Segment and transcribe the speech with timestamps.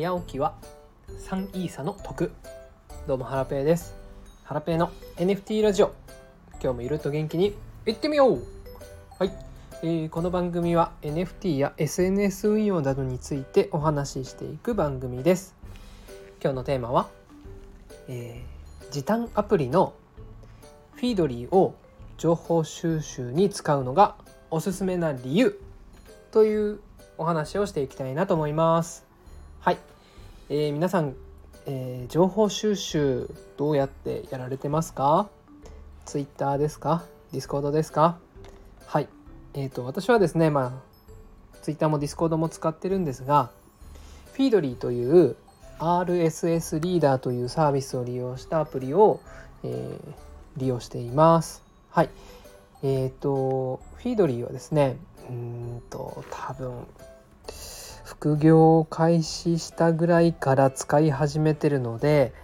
[0.00, 0.54] 早起きは
[1.28, 2.32] 3イーサの得。
[3.06, 3.94] どうもハラペーです。
[4.44, 5.92] ハラペーの NFT ラジオ。
[6.52, 8.42] 今日もゆるっと元気にいってみよう。
[9.18, 9.32] はい、
[9.82, 15.54] えー、この番組は NFT や SNS 運用などについてお話ししていく番組です。
[16.42, 17.10] 今日のテーマは、
[18.08, 19.92] えー、時短アプリの
[20.94, 21.74] フィードリーを
[22.16, 24.14] 情報収集に使うのが
[24.50, 25.60] おすすめな理由
[26.30, 26.80] という
[27.18, 29.10] お話をしていきたいなと思います。
[29.60, 29.78] はい、
[30.52, 31.14] えー、皆さん、
[31.66, 35.30] えー、情報収集どうやってやられてますか
[36.06, 38.18] ?Twitter ですか ?Discord ですか？
[38.84, 39.08] はい、
[39.54, 40.82] えーと、私はですね、ま
[41.54, 43.52] あ、Twitter も Discord も使ってるんですが、
[44.32, 45.36] フィードリーという
[45.78, 49.20] RSS リーダーというサービスを利用したアプリを、
[49.62, 50.14] えー、
[50.56, 51.62] 利用しています。
[51.90, 52.10] はい。
[52.82, 54.96] えっ、ー、と、フィードリーはですね、
[55.28, 56.72] うんと、多分
[58.20, 62.34] 副業を開始したぐらいから使い始めてるので、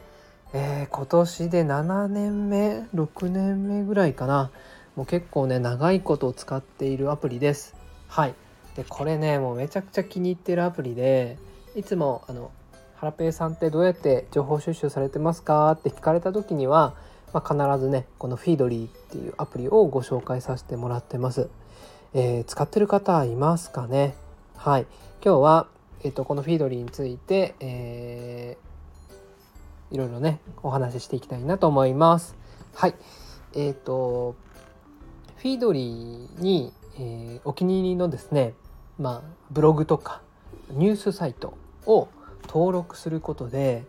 [0.55, 4.51] えー、今年で7年目6年目ぐらいかな。
[4.97, 7.77] もう結構ね長いことを使っているアプリです。
[8.09, 8.35] はい。
[8.75, 11.37] でこれねもうめちゃくちゃ気に入ってるアプリで
[11.75, 12.53] いつもあの
[12.97, 16.95] 「ハラペイさんってどうやって情報収集されてますか?」って聞かれた時には、
[17.35, 21.51] まあ、必ずねこのフィードリーっていうアプリをご紹介させてもらってます、
[22.15, 24.15] えー、使ってる方いますかね？
[24.57, 24.87] はい
[25.25, 25.69] 今日は、
[26.03, 32.35] えーと、このフィードリーについて、えー、いろいろねお話ししていきたいなと思います。
[32.75, 32.95] はい
[33.55, 34.35] えーと、
[35.37, 38.55] フィードリーに、えー、お気に入りのですね、
[38.99, 40.21] まあ、ブログとか
[40.71, 42.09] ニュースサイトを
[42.49, 43.85] 登録することで、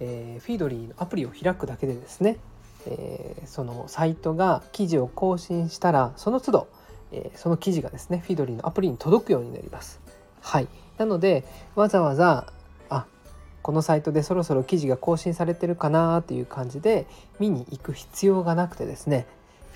[0.00, 2.38] えー、フィードリーのアプリを開くだけでですね、
[2.86, 6.68] えー、そのサイトが記事を更新したらその都度
[7.12, 10.00] え、その記事がですねフィドリーのアプリに届くようになります。
[10.40, 12.52] はいなのでわざわざ
[12.90, 13.06] あ
[13.62, 17.06] このサイトでそろそろ記事が更新されてるかなっていう感じで
[17.38, 19.26] 見に行く必要がなくてですね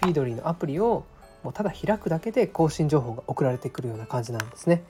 [0.01, 1.05] フィードリーのアプリを
[1.43, 4.83] もうただ開くだけで更新情報が送られてくるような感じなんですね。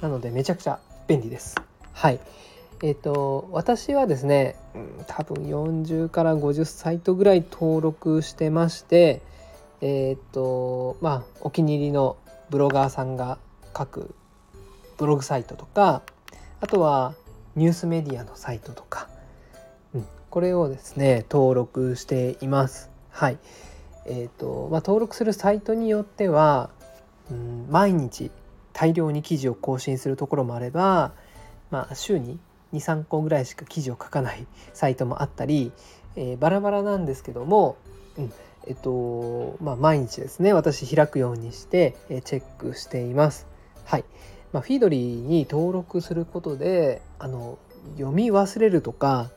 [0.00, 1.56] なのでめちゃくちゃ便利です。
[1.92, 2.20] はい。
[2.82, 9.22] えっ、ー、と私はですね、うん、多分40から50サイトぐらい登録してまして、
[9.80, 12.16] えっ、とまあお気に入りの
[12.50, 13.38] ブロガーさんが
[13.76, 14.14] 書く
[14.98, 16.02] ブログサイトとか
[16.60, 17.14] あとは
[17.56, 19.08] ニュースメディアのサイトとか、
[19.94, 22.90] うん、これをですね登録しています。
[23.10, 23.38] はい。
[24.06, 26.70] えーとまあ、登録するサイトによっては、
[27.30, 28.30] うん、毎日
[28.72, 31.12] 大量に記事を更新するところもあれば、
[31.70, 32.38] まあ、週に
[32.72, 35.72] 23個ぐらいしか記事を書かないサイトもあったり、
[36.16, 37.76] えー、バラバラなんですけども、
[38.16, 38.32] うん。
[38.66, 43.46] えっとまあ、毎日ですね私開くようにしてチェックしています。
[43.84, 44.04] はい
[44.52, 47.58] まあ、フィードリーに登録することであの
[47.96, 49.30] 読み忘れるとか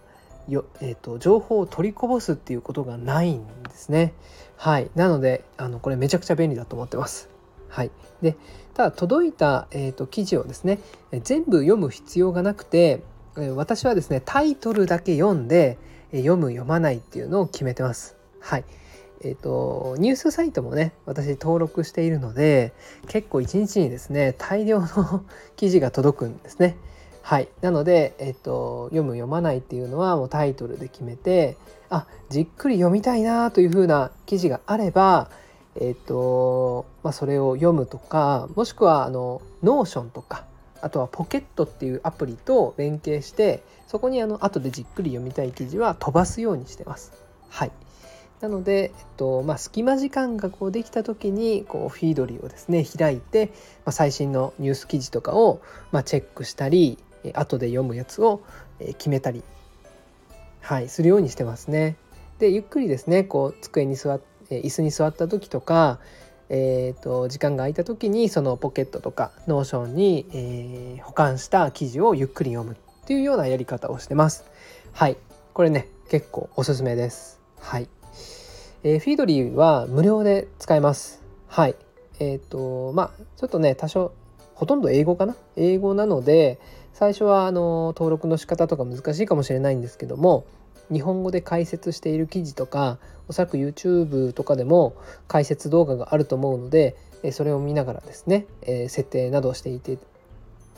[0.50, 4.14] よ、えーと、情報を取りこぼすっていうことがないんですね。
[4.58, 7.30] はい、なのであのこれめちゃくちゃ便利だと思ってます。
[7.70, 7.92] はい、
[8.22, 8.36] で
[8.74, 10.80] ただ届いた、えーと記事をですね
[11.24, 13.02] 全部読む必要がなくて
[13.56, 15.78] 私はですねタイトルだけ読んで
[16.12, 18.16] 読む読まないっていうのを決めてます。
[18.40, 18.66] はい、
[19.22, 22.74] えーと、ニュースサイトもね私登録しているので
[23.08, 25.24] 結構一日にですね大量の
[25.56, 26.78] 記事が届くんですね。
[27.22, 31.56] はいなので、えーと、読む読まないっていうのはもうタイトルで決めて
[31.90, 35.30] あじっくり読みたいなというふうな記事があれば、
[35.76, 40.44] えーとまあ、それを読むとかもしくはあの Notion とか
[40.82, 47.14] あとはポケットっていうアプリと連携してそこにあの後でじっくり読みたい記事は飛ばすようにしてます。
[47.48, 47.72] はい
[48.44, 53.52] なので、えっとまあ、隙間時間がこうできた時にこう Feedly をですね開いて、ま
[53.86, 55.62] あ、最新のニュース記事とかを、
[55.94, 56.98] まあ、チェックしたり
[57.34, 58.44] 後で読むやつを
[58.98, 59.44] 決めたり、
[60.60, 61.96] はい、するようにしてますね。
[62.40, 66.00] でゆっくりですねこう机に座って椅子に座った時とか、
[66.50, 74.44] えーと、時間が空いた時にそのポケットとか Notion に、えー、保管した記事をゆっくり読むっていうようなやり方をしてます。
[74.92, 75.16] はい
[75.54, 77.40] これね結構おすすめです。
[77.62, 77.88] はい
[78.84, 81.24] えー、 Feedly は無料で使えます。
[81.48, 81.76] はい。
[82.20, 84.12] えっ、ー、と、まあ、ちょっとね、多少、
[84.56, 85.36] ほとんど英語かな？
[85.56, 86.60] 英語なので、
[86.94, 90.46] 最初はあの登録の仕方とか難しいかもしれないんですけども、
[90.92, 94.96] 日本語で解説している記事とか、おそらく YouTube とかでも
[95.28, 96.96] 解説動画があると思うので、
[97.32, 99.98] それを見ながらですね、え設定などをしていて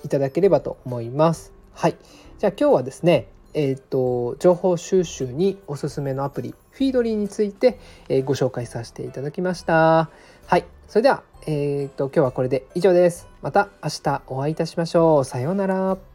[0.04, 1.52] いただければと思います。
[1.74, 1.98] はい。
[2.38, 7.80] じゃあ今日はですね、えーと、情報収集におすすめのアプリフィードリーについて、
[8.10, 10.10] えー、ご紹介させていただきました。
[10.46, 10.66] はい。
[10.88, 13.28] それでは、えーと今日はこれで以上です。
[13.42, 15.26] また明日お会いいたしましょう。
[15.26, 16.15] さようなら。